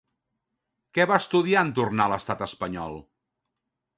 Què 0.97 1.05
va 1.11 1.19
estudiar 1.25 1.61
en 1.65 1.69
tornar 1.81 2.09
a 2.09 2.13
l'estat 2.13 2.43
espanyol? 2.49 2.99